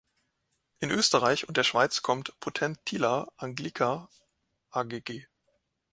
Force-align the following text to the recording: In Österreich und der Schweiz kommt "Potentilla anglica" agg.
In 0.79 0.89
Österreich 0.89 1.47
und 1.47 1.57
der 1.57 1.63
Schweiz 1.63 2.01
kommt 2.01 2.33
"Potentilla 2.39 3.31
anglica" 3.37 4.09
agg. 4.71 5.29